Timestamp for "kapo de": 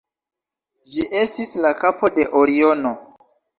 1.83-2.27